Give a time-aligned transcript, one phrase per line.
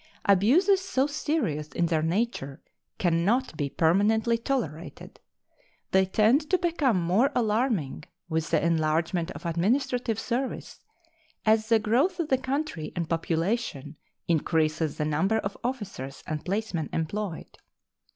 [0.25, 2.59] Abuses so serious in their nature
[2.97, 5.19] can not be permanently tolerated.
[5.91, 10.79] They tend to become more alarming with the enlargement of administrative service,
[11.45, 13.95] as the growth of the country in population
[14.27, 17.59] increases the number of officers and placemen employed.